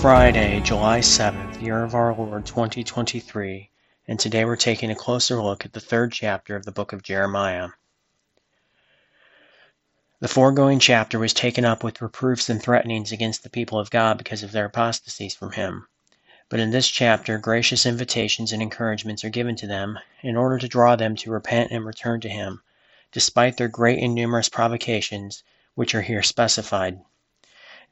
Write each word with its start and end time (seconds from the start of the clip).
Friday, 0.00 0.60
July 0.60 1.00
7th, 1.00 1.62
year 1.62 1.82
of 1.82 1.94
our 1.94 2.14
Lord 2.14 2.44
2023, 2.44 3.70
and 4.06 4.20
today 4.20 4.44
we're 4.44 4.54
taking 4.54 4.90
a 4.90 4.94
closer 4.94 5.42
look 5.42 5.64
at 5.64 5.72
the 5.72 5.80
third 5.80 6.12
chapter 6.12 6.54
of 6.54 6.66
the 6.66 6.70
book 6.70 6.92
of 6.92 7.02
Jeremiah. 7.02 7.70
The 10.20 10.28
foregoing 10.28 10.80
chapter 10.80 11.18
was 11.18 11.32
taken 11.32 11.64
up 11.64 11.82
with 11.82 12.02
reproofs 12.02 12.50
and 12.50 12.62
threatenings 12.62 13.10
against 13.10 13.42
the 13.42 13.50
people 13.50 13.78
of 13.78 13.90
God 13.90 14.18
because 14.18 14.42
of 14.42 14.52
their 14.52 14.66
apostasies 14.66 15.34
from 15.34 15.52
Him. 15.52 15.88
But 16.50 16.60
in 16.60 16.70
this 16.70 16.88
chapter, 16.88 17.38
gracious 17.38 17.86
invitations 17.86 18.52
and 18.52 18.60
encouragements 18.60 19.24
are 19.24 19.30
given 19.30 19.56
to 19.56 19.66
them 19.66 19.98
in 20.22 20.36
order 20.36 20.58
to 20.58 20.68
draw 20.68 20.96
them 20.96 21.16
to 21.16 21.30
repent 21.30 21.72
and 21.72 21.86
return 21.86 22.20
to 22.20 22.28
Him, 22.28 22.62
despite 23.12 23.56
their 23.56 23.68
great 23.68 24.02
and 24.02 24.14
numerous 24.14 24.50
provocations, 24.50 25.42
which 25.74 25.94
are 25.94 26.02
here 26.02 26.22
specified. 26.22 27.00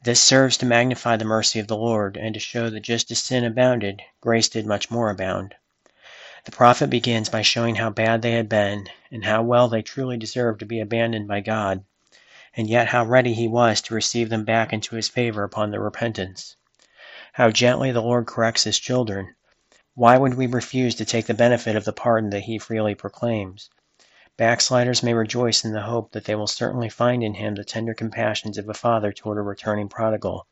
This 0.04 0.20
serves 0.20 0.58
to 0.58 0.66
magnify 0.66 1.16
the 1.16 1.24
mercy 1.24 1.60
of 1.60 1.66
the 1.66 1.78
Lord, 1.78 2.18
and 2.18 2.34
to 2.34 2.38
show 2.38 2.68
that 2.68 2.80
just 2.80 3.10
as 3.10 3.20
sin 3.20 3.42
abounded, 3.42 4.02
grace 4.20 4.50
did 4.50 4.66
much 4.66 4.90
more 4.90 5.08
abound. 5.08 5.54
The 6.44 6.50
prophet 6.50 6.90
begins 6.90 7.30
by 7.30 7.40
showing 7.40 7.76
how 7.76 7.88
bad 7.88 8.20
they 8.20 8.32
had 8.32 8.46
been, 8.46 8.90
and 9.10 9.24
how 9.24 9.42
well 9.42 9.66
they 9.66 9.80
truly 9.80 10.18
deserved 10.18 10.60
to 10.60 10.66
be 10.66 10.78
abandoned 10.78 11.26
by 11.26 11.40
God, 11.40 11.84
and 12.54 12.68
yet 12.68 12.88
how 12.88 13.06
ready 13.06 13.32
he 13.32 13.48
was 13.48 13.80
to 13.80 13.94
receive 13.94 14.28
them 14.28 14.44
back 14.44 14.74
into 14.74 14.94
his 14.94 15.08
favor 15.08 15.42
upon 15.42 15.70
their 15.70 15.80
repentance. 15.80 16.54
How 17.32 17.48
gently 17.50 17.90
the 17.90 18.02
Lord 18.02 18.26
corrects 18.26 18.64
his 18.64 18.78
children. 18.78 19.34
Why 19.94 20.18
would 20.18 20.34
we 20.34 20.46
refuse 20.48 20.96
to 20.96 21.06
take 21.06 21.24
the 21.24 21.32
benefit 21.32 21.76
of 21.76 21.86
the 21.86 21.94
pardon 21.94 22.28
that 22.28 22.40
he 22.40 22.58
freely 22.58 22.94
proclaims? 22.94 23.70
Backsliders 24.36 25.00
may 25.00 25.14
rejoice 25.14 25.64
in 25.64 25.72
the 25.72 25.82
hope 25.82 26.10
that 26.10 26.24
they 26.24 26.34
will 26.34 26.48
certainly 26.48 26.88
find 26.88 27.22
in 27.22 27.34
him 27.34 27.54
the 27.54 27.62
tender 27.62 27.94
compassions 27.94 28.58
of 28.58 28.68
a 28.68 28.74
father 28.74 29.12
toward 29.12 29.38
a 29.38 29.42
returning 29.42 29.88
prodigal. 29.88 30.48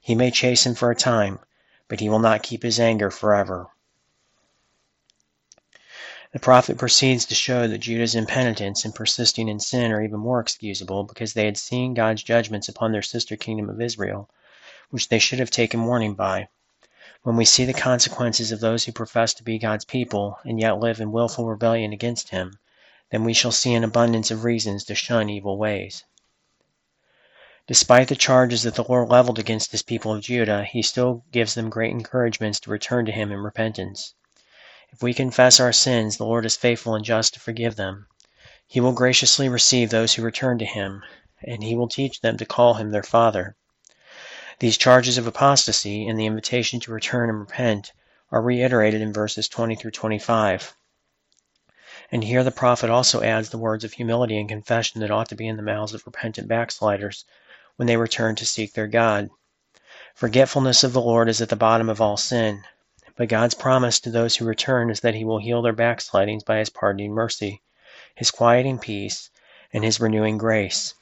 He 0.00 0.16
may 0.16 0.32
chasten 0.32 0.74
for 0.74 0.90
a 0.90 0.96
time, 0.96 1.38
but 1.86 2.00
he 2.00 2.08
will 2.08 2.18
not 2.18 2.42
keep 2.42 2.64
his 2.64 2.80
anger 2.80 3.12
forever. 3.12 3.68
The 6.32 6.40
prophet 6.40 6.76
proceeds 6.76 7.24
to 7.26 7.36
show 7.36 7.68
that 7.68 7.78
Judah's 7.78 8.16
impenitence 8.16 8.84
and 8.84 8.92
persisting 8.92 9.46
in 9.46 9.60
sin 9.60 9.92
are 9.92 10.02
even 10.02 10.18
more 10.18 10.40
excusable 10.40 11.04
because 11.04 11.34
they 11.34 11.44
had 11.44 11.56
seen 11.56 11.94
God's 11.94 12.24
judgments 12.24 12.68
upon 12.68 12.90
their 12.90 13.00
sister 13.00 13.36
kingdom 13.36 13.70
of 13.70 13.80
Israel, 13.80 14.28
which 14.90 15.08
they 15.08 15.20
should 15.20 15.38
have 15.38 15.52
taken 15.52 15.84
warning 15.84 16.14
by. 16.14 16.48
When 17.22 17.36
we 17.36 17.44
see 17.44 17.64
the 17.64 17.72
consequences 17.72 18.50
of 18.50 18.58
those 18.58 18.84
who 18.84 18.90
profess 18.90 19.34
to 19.34 19.44
be 19.44 19.60
God's 19.60 19.84
people 19.84 20.40
and 20.44 20.58
yet 20.58 20.80
live 20.80 21.00
in 21.00 21.12
wilful 21.12 21.46
rebellion 21.46 21.92
against 21.92 22.30
him, 22.30 22.58
then 23.14 23.22
we 23.22 23.32
shall 23.32 23.52
see 23.52 23.72
an 23.74 23.84
abundance 23.84 24.32
of 24.32 24.42
reasons 24.42 24.82
to 24.82 24.92
shun 24.92 25.30
evil 25.30 25.56
ways. 25.56 26.02
Despite 27.68 28.08
the 28.08 28.16
charges 28.16 28.64
that 28.64 28.74
the 28.74 28.82
Lord 28.82 29.08
leveled 29.08 29.38
against 29.38 29.70
his 29.70 29.82
people 29.82 30.12
of 30.12 30.22
Judah, 30.22 30.64
he 30.64 30.82
still 30.82 31.22
gives 31.30 31.54
them 31.54 31.70
great 31.70 31.92
encouragements 31.92 32.58
to 32.58 32.70
return 32.70 33.06
to 33.06 33.12
him 33.12 33.30
in 33.30 33.38
repentance. 33.38 34.14
If 34.90 35.00
we 35.00 35.14
confess 35.14 35.60
our 35.60 35.72
sins, 35.72 36.16
the 36.16 36.24
Lord 36.24 36.44
is 36.44 36.56
faithful 36.56 36.96
and 36.96 37.04
just 37.04 37.34
to 37.34 37.40
forgive 37.40 37.76
them. 37.76 38.08
He 38.66 38.80
will 38.80 38.90
graciously 38.90 39.48
receive 39.48 39.90
those 39.90 40.14
who 40.14 40.22
return 40.22 40.58
to 40.58 40.64
him, 40.64 41.04
and 41.40 41.62
he 41.62 41.76
will 41.76 41.86
teach 41.86 42.20
them 42.20 42.36
to 42.38 42.44
call 42.44 42.74
him 42.74 42.90
their 42.90 43.04
Father. 43.04 43.54
These 44.58 44.76
charges 44.76 45.18
of 45.18 45.28
apostasy 45.28 46.08
and 46.08 46.18
the 46.18 46.26
invitation 46.26 46.80
to 46.80 46.90
return 46.90 47.30
and 47.30 47.38
repent 47.38 47.92
are 48.32 48.42
reiterated 48.42 49.00
in 49.00 49.12
verses 49.12 49.46
20 49.46 49.76
through 49.76 49.92
25. 49.92 50.74
And 52.14 52.22
here 52.22 52.44
the 52.44 52.52
prophet 52.52 52.90
also 52.90 53.22
adds 53.22 53.48
the 53.48 53.58
words 53.58 53.82
of 53.82 53.94
humility 53.94 54.38
and 54.38 54.48
confession 54.48 55.00
that 55.00 55.10
ought 55.10 55.28
to 55.30 55.34
be 55.34 55.48
in 55.48 55.56
the 55.56 55.64
mouths 55.64 55.94
of 55.94 56.06
repentant 56.06 56.46
backsliders 56.46 57.24
when 57.74 57.88
they 57.88 57.96
return 57.96 58.36
to 58.36 58.46
seek 58.46 58.72
their 58.72 58.86
God. 58.86 59.30
Forgetfulness 60.14 60.84
of 60.84 60.92
the 60.92 61.00
Lord 61.00 61.28
is 61.28 61.40
at 61.40 61.48
the 61.48 61.56
bottom 61.56 61.88
of 61.88 62.00
all 62.00 62.16
sin, 62.16 62.62
but 63.16 63.28
God's 63.28 63.54
promise 63.54 63.98
to 63.98 64.12
those 64.12 64.36
who 64.36 64.44
return 64.44 64.90
is 64.90 65.00
that 65.00 65.16
He 65.16 65.24
will 65.24 65.40
heal 65.40 65.60
their 65.60 65.72
backslidings 65.72 66.44
by 66.44 66.58
His 66.58 66.70
pardoning 66.70 67.12
mercy, 67.12 67.62
His 68.14 68.30
quieting 68.30 68.78
peace, 68.78 69.28
and 69.72 69.82
His 69.82 69.98
renewing 69.98 70.38
grace. 70.38 70.94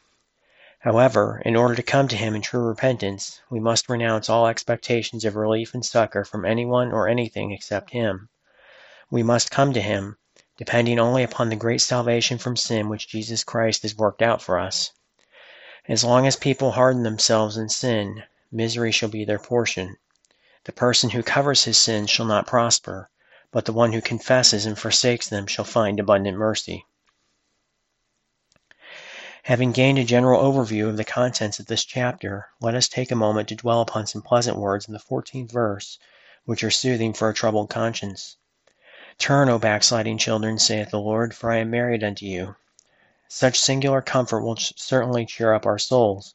However, 0.79 1.43
in 1.45 1.57
order 1.57 1.75
to 1.75 1.83
come 1.83 2.09
to 2.09 2.17
Him 2.17 2.35
in 2.35 2.41
true 2.41 2.63
repentance, 2.63 3.39
we 3.51 3.61
must 3.61 3.91
renounce 3.91 4.31
all 4.31 4.47
expectations 4.47 5.27
of 5.27 5.37
relief 5.37 5.75
and 5.75 5.85
succor 5.85 6.25
from 6.25 6.47
anyone 6.47 6.91
or 6.91 7.07
anything 7.07 7.53
except 7.53 7.91
Him. 7.91 8.31
We 9.11 9.23
must 9.23 9.51
come 9.51 9.75
to 9.75 9.83
Him 9.83 10.17
depending 10.65 11.01
only 11.01 11.25
upon 11.25 11.49
the 11.49 11.57
great 11.57 11.81
salvation 11.81 12.39
from 12.39 12.57
sin 12.57 12.89
which 12.89 13.09
Jesus 13.09 13.43
Christ 13.43 13.83
has 13.83 13.97
worked 13.97 14.23
out 14.23 14.41
for 14.41 14.61
us. 14.61 14.93
As 15.89 16.05
long 16.05 16.25
as 16.25 16.37
people 16.37 16.71
harden 16.71 17.03
themselves 17.03 17.57
in 17.57 17.69
sin, 17.69 18.23
misery 18.53 18.93
shall 18.93 19.09
be 19.09 19.25
their 19.25 19.41
portion. 19.41 19.97
The 20.63 20.71
person 20.71 21.11
who 21.11 21.25
covers 21.25 21.65
his 21.65 21.79
sins 21.79 22.11
shall 22.11 22.27
not 22.27 22.47
prosper, 22.47 23.11
but 23.51 23.65
the 23.65 23.73
one 23.73 23.93
who 23.93 24.01
confesses 24.01 24.65
and 24.65 24.79
forsakes 24.79 25.29
them 25.29 25.49
shall 25.49 25.65
find 25.65 25.99
abundant 25.99 26.39
mercy. 26.39 26.87
Having 29.43 29.73
gained 29.73 29.99
a 29.99 30.05
general 30.05 30.41
overview 30.41 30.89
of 30.89 30.97
the 30.97 31.05
contents 31.05 31.59
of 31.59 31.67
this 31.67 31.85
chapter, 31.85 32.47
let 32.61 32.77
us 32.77 32.87
take 32.87 33.11
a 33.11 33.17
moment 33.17 33.49
to 33.49 33.57
dwell 33.57 33.81
upon 33.81 34.07
some 34.07 34.23
pleasant 34.23 34.57
words 34.57 34.87
in 34.87 34.95
the 34.95 35.01
14th 35.01 35.51
verse, 35.51 35.99
which 36.45 36.63
are 36.63 36.71
soothing 36.71 37.13
for 37.13 37.29
a 37.29 37.35
troubled 37.35 37.69
conscience. 37.69 38.37
Turn, 39.19 39.49
O 39.49 39.59
backsliding 39.59 40.19
children, 40.19 40.59
saith 40.59 40.91
the 40.91 40.99
Lord, 40.99 41.35
for 41.35 41.51
I 41.51 41.59
am 41.59 41.71
married 41.71 42.03
unto 42.03 42.25
you. 42.25 42.57
Such 43.29 43.59
singular 43.61 44.01
comfort 44.01 44.43
will 44.43 44.57
certainly 44.57 45.27
cheer 45.27 45.53
up 45.55 45.67
our 45.67 45.79
souls. 45.79 46.35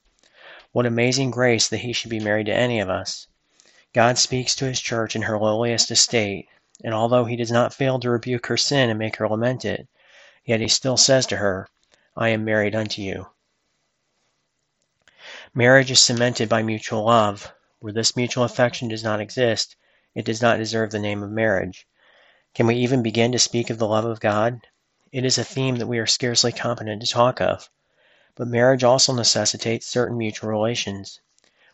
What 0.72 0.86
amazing 0.86 1.32
grace 1.32 1.68
that 1.70 1.78
he 1.78 1.94
should 1.94 2.12
be 2.12 2.20
married 2.20 2.46
to 2.48 2.54
any 2.54 2.80
of 2.80 2.90
us. 2.90 3.28
God 3.94 4.18
speaks 4.18 4.54
to 4.56 4.66
his 4.66 4.80
church 4.80 5.16
in 5.16 5.24
her 5.24 5.40
lowliest 5.40 5.90
estate, 5.90 6.50
and 6.84 6.94
although 6.94 7.26
he 7.26 7.36
does 7.36 7.52
not 7.52 7.74
fail 7.74 8.00
to 8.00 8.10
rebuke 8.10 8.46
her 8.48 8.58
sin 8.58 8.90
and 8.90 9.00
make 9.00 9.16
her 9.16 9.28
lament 9.28 9.66
it, 9.66 9.88
yet 10.46 10.60
he 10.60 10.68
still 10.68 10.98
says 10.98 11.26
to 11.28 11.38
her, 11.38 11.68
I 12.16 12.30
am 12.30 12.46
married 12.46 12.76
unto 12.76 13.02
you. 13.02 13.28
Marriage 15.54 15.90
is 15.90 16.00
cemented 16.00 16.48
by 16.48 16.62
mutual 16.62 17.06
love. 17.06 17.52
Where 17.80 17.94
this 17.94 18.16
mutual 18.16 18.44
affection 18.44 18.88
does 18.88 19.04
not 19.04 19.22
exist, 19.22 19.76
it 20.14 20.26
does 20.26 20.42
not 20.42 20.58
deserve 20.58 20.92
the 20.92 21.00
name 21.00 21.24
of 21.24 21.32
marriage. 21.32 21.88
Can 22.58 22.66
we 22.66 22.78
even 22.78 23.04
begin 23.04 23.34
to 23.34 23.38
speak 23.38 23.70
of 23.70 23.78
the 23.78 23.88
love 23.88 24.06
of 24.06 24.20
God? 24.20 24.62
It 25.12 25.24
is 25.24 25.38
a 25.38 25.44
theme 25.44 25.76
that 25.76 25.86
we 25.86 26.00
are 26.00 26.08
scarcely 26.08 26.52
competent 26.52 27.04
to 27.04 27.08
talk 27.08 27.40
of. 27.40 27.70
But 28.34 28.48
marriage 28.48 28.84
also 28.84 29.14
necessitates 29.14 29.86
certain 29.86 30.18
mutual 30.18 30.50
relations. 30.50 31.20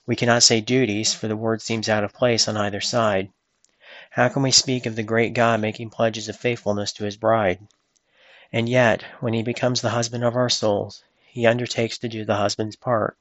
We 0.06 0.18
cannot 0.18 0.44
say 0.44 0.60
duties, 0.60 1.14
for 1.14 1.30
the 1.30 1.38
word 1.38 1.62
seems 1.62 1.88
out 1.88 2.04
of 2.04 2.12
place 2.12 2.50
on 2.50 2.58
either 2.58 2.82
side. 2.82 3.32
How 4.10 4.28
can 4.28 4.44
we 4.44 4.52
speak 4.52 4.86
of 4.86 4.98
the 4.98 5.04
great 5.04 5.34
God 5.34 5.62
making 5.62 5.90
pledges 5.90 6.28
of 6.28 6.36
faithfulness 6.36 6.92
to 6.92 7.06
his 7.06 7.16
bride? 7.16 7.66
And 8.52 8.68
yet, 8.68 9.06
when 9.22 9.34
he 9.34 9.42
becomes 9.42 9.80
the 9.80 9.92
husband 9.92 10.26
of 10.26 10.36
our 10.36 10.50
souls, 10.50 11.02
he 11.26 11.48
undertakes 11.48 11.98
to 12.00 12.10
do 12.10 12.26
the 12.26 12.36
husband's 12.36 12.76
part, 12.76 13.18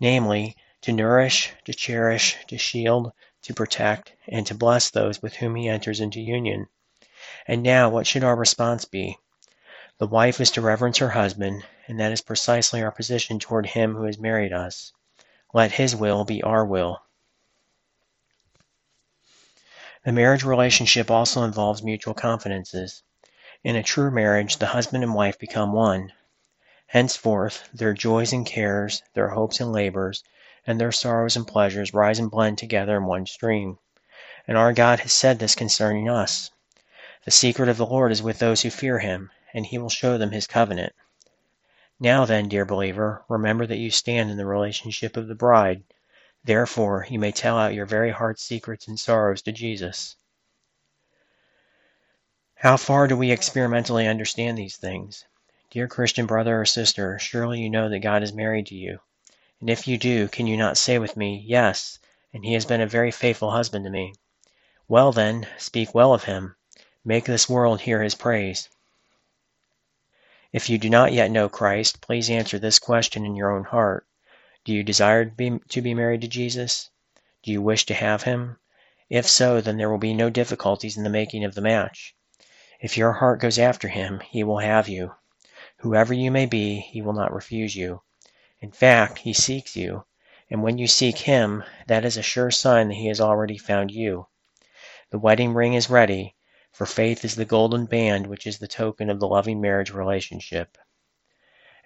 namely, 0.00 0.56
to 0.80 0.92
nourish, 0.92 1.52
to 1.66 1.74
cherish, 1.74 2.38
to 2.46 2.56
shield, 2.56 3.12
to 3.42 3.52
protect, 3.52 4.14
and 4.26 4.46
to 4.46 4.54
bless 4.54 4.88
those 4.88 5.20
with 5.20 5.34
whom 5.34 5.56
he 5.56 5.68
enters 5.68 6.00
into 6.00 6.22
union. 6.22 6.68
And 7.46 7.62
now, 7.62 7.88
what 7.88 8.06
should 8.06 8.24
our 8.24 8.36
response 8.36 8.84
be? 8.84 9.18
The 9.98 10.06
wife 10.06 10.40
is 10.40 10.50
to 10.52 10.60
reverence 10.60 10.98
her 10.98 11.10
husband, 11.10 11.64
and 11.86 11.98
that 12.00 12.12
is 12.12 12.20
precisely 12.20 12.82
our 12.82 12.90
position 12.90 13.38
toward 13.38 13.66
him 13.66 13.94
who 13.94 14.04
has 14.04 14.18
married 14.18 14.52
us. 14.52 14.92
Let 15.54 15.72
his 15.72 15.96
will 15.96 16.24
be 16.24 16.42
our 16.42 16.64
will. 16.64 17.02
The 20.04 20.12
marriage 20.12 20.44
relationship 20.44 21.10
also 21.10 21.42
involves 21.42 21.82
mutual 21.82 22.14
confidences. 22.14 23.02
In 23.64 23.74
a 23.74 23.82
true 23.82 24.10
marriage, 24.10 24.58
the 24.58 24.66
husband 24.66 25.02
and 25.02 25.14
wife 25.14 25.38
become 25.38 25.72
one. 25.72 26.12
Henceforth, 26.86 27.68
their 27.74 27.94
joys 27.94 28.32
and 28.32 28.46
cares, 28.46 29.02
their 29.14 29.30
hopes 29.30 29.58
and 29.58 29.72
labors, 29.72 30.22
and 30.66 30.80
their 30.80 30.92
sorrows 30.92 31.36
and 31.36 31.48
pleasures 31.48 31.92
rise 31.92 32.18
and 32.18 32.30
blend 32.30 32.58
together 32.58 32.96
in 32.96 33.06
one 33.06 33.26
stream. 33.26 33.78
And 34.46 34.56
our 34.56 34.72
God 34.72 35.00
has 35.00 35.12
said 35.12 35.38
this 35.38 35.54
concerning 35.54 36.08
us. 36.08 36.50
The 37.26 37.32
secret 37.32 37.68
of 37.68 37.76
the 37.76 37.86
Lord 37.86 38.12
is 38.12 38.22
with 38.22 38.38
those 38.38 38.62
who 38.62 38.70
fear 38.70 39.00
him, 39.00 39.32
and 39.52 39.66
he 39.66 39.78
will 39.78 39.90
show 39.90 40.16
them 40.16 40.30
his 40.30 40.46
covenant. 40.46 40.94
Now 41.98 42.24
then, 42.24 42.48
dear 42.48 42.64
believer, 42.64 43.24
remember 43.28 43.66
that 43.66 43.78
you 43.78 43.90
stand 43.90 44.30
in 44.30 44.36
the 44.36 44.46
relationship 44.46 45.16
of 45.16 45.26
the 45.26 45.34
bride. 45.34 45.82
Therefore, 46.44 47.04
you 47.10 47.18
may 47.18 47.32
tell 47.32 47.58
out 47.58 47.74
your 47.74 47.84
very 47.84 48.12
heart's 48.12 48.44
secrets 48.44 48.86
and 48.86 48.96
sorrows 48.96 49.42
to 49.42 49.50
Jesus. 49.50 50.14
How 52.54 52.76
far 52.76 53.08
do 53.08 53.16
we 53.16 53.32
experimentally 53.32 54.06
understand 54.06 54.56
these 54.56 54.76
things? 54.76 55.24
Dear 55.72 55.88
Christian 55.88 56.26
brother 56.26 56.60
or 56.60 56.64
sister, 56.64 57.18
surely 57.18 57.60
you 57.60 57.68
know 57.68 57.88
that 57.88 57.98
God 57.98 58.22
is 58.22 58.32
married 58.32 58.66
to 58.66 58.76
you. 58.76 59.00
And 59.60 59.68
if 59.68 59.88
you 59.88 59.98
do, 59.98 60.28
can 60.28 60.46
you 60.46 60.56
not 60.56 60.78
say 60.78 60.96
with 61.00 61.16
me, 61.16 61.42
Yes, 61.44 61.98
and 62.32 62.44
he 62.44 62.52
has 62.52 62.64
been 62.64 62.80
a 62.80 62.86
very 62.86 63.10
faithful 63.10 63.50
husband 63.50 63.84
to 63.84 63.90
me? 63.90 64.14
Well 64.86 65.10
then, 65.10 65.48
speak 65.58 65.92
well 65.92 66.14
of 66.14 66.22
him. 66.22 66.54
Make 67.08 67.26
this 67.26 67.48
world 67.48 67.82
hear 67.82 68.02
his 68.02 68.16
praise. 68.16 68.68
If 70.52 70.68
you 70.68 70.76
do 70.76 70.90
not 70.90 71.12
yet 71.12 71.30
know 71.30 71.48
Christ, 71.48 72.00
please 72.00 72.28
answer 72.28 72.58
this 72.58 72.80
question 72.80 73.24
in 73.24 73.36
your 73.36 73.52
own 73.52 73.62
heart. 73.62 74.08
Do 74.64 74.72
you 74.72 74.82
desire 74.82 75.24
to 75.24 75.30
be, 75.30 75.60
to 75.68 75.80
be 75.80 75.94
married 75.94 76.22
to 76.22 76.26
Jesus? 76.26 76.90
Do 77.44 77.52
you 77.52 77.62
wish 77.62 77.86
to 77.86 77.94
have 77.94 78.24
him? 78.24 78.58
If 79.08 79.28
so, 79.28 79.60
then 79.60 79.76
there 79.76 79.88
will 79.88 79.98
be 79.98 80.14
no 80.14 80.30
difficulties 80.30 80.96
in 80.96 81.04
the 81.04 81.08
making 81.08 81.44
of 81.44 81.54
the 81.54 81.60
match. 81.60 82.16
If 82.80 82.96
your 82.96 83.12
heart 83.12 83.40
goes 83.40 83.56
after 83.56 83.86
him, 83.86 84.18
he 84.18 84.42
will 84.42 84.58
have 84.58 84.88
you. 84.88 85.14
Whoever 85.76 86.12
you 86.12 86.32
may 86.32 86.46
be, 86.46 86.80
he 86.80 87.02
will 87.02 87.12
not 87.12 87.32
refuse 87.32 87.76
you. 87.76 88.02
In 88.60 88.72
fact, 88.72 89.18
he 89.18 89.32
seeks 89.32 89.76
you, 89.76 90.06
and 90.50 90.60
when 90.60 90.76
you 90.76 90.88
seek 90.88 91.18
him, 91.18 91.62
that 91.86 92.04
is 92.04 92.16
a 92.16 92.22
sure 92.22 92.50
sign 92.50 92.88
that 92.88 92.94
he 92.94 93.06
has 93.06 93.20
already 93.20 93.58
found 93.58 93.92
you. 93.92 94.26
The 95.10 95.20
wedding 95.20 95.54
ring 95.54 95.74
is 95.74 95.88
ready, 95.88 96.35
for 96.76 96.84
faith 96.84 97.24
is 97.24 97.36
the 97.36 97.44
golden 97.46 97.86
band 97.86 98.26
which 98.26 98.46
is 98.46 98.58
the 98.58 98.68
token 98.68 99.08
of 99.08 99.18
the 99.18 99.26
loving 99.26 99.62
marriage 99.62 99.90
relationship. 99.90 100.76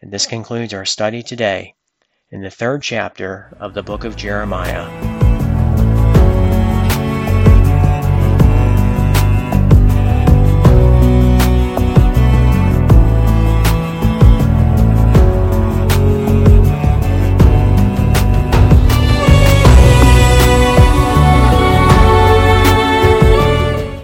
And 0.03 0.13
this 0.13 0.27
concludes 0.27 0.75
our 0.75 0.85
study 0.85 1.23
today 1.23 1.77
in 2.33 2.43
the 2.43 2.51
third 2.51 2.83
chapter 2.83 3.57
of 3.61 3.73
the 3.73 3.85
book 3.85 4.03
of 4.03 4.17
Jeremiah. 4.17 5.20